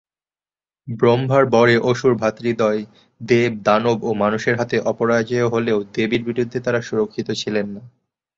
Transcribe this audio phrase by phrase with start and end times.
[0.87, 2.81] ব্রহ্মার বরে অসুর ভ্রাতৃদ্বয়
[3.21, 7.81] দেব, দানব ও মানুষের হাতে অপরাজেয় হলেও, দেবীর বিরুদ্ধে তারা সুরক্ষিত ছিলেন না।